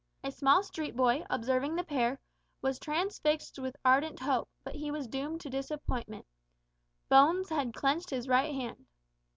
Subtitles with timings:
[0.23, 2.19] A small street boy, observing the pair,
[2.59, 6.25] was transfixed with ardent hope, but he was doomed to disappointment.
[7.07, 8.87] Bones had clenched his right hand.